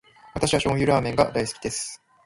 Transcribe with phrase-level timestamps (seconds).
[0.33, 2.01] 私は醤油ラーメンが大好きです。